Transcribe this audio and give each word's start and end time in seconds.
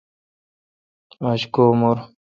آج 1.29 1.41
کو 1.53 1.63
مور۔ 1.79 1.97